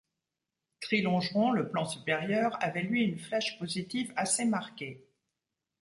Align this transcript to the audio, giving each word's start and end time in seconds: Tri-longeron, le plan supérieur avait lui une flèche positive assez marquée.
Tri-longeron, 0.79 1.51
le 1.51 1.69
plan 1.69 1.85
supérieur 1.85 2.57
avait 2.59 2.81
lui 2.81 3.03
une 3.03 3.19
flèche 3.19 3.59
positive 3.59 4.11
assez 4.15 4.45
marquée. 4.45 5.05